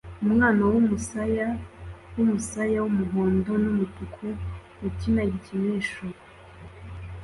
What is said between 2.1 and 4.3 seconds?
wumusaya wumuhondo numutuku